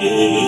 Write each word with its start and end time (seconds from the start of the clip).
Ooh. 0.00 0.38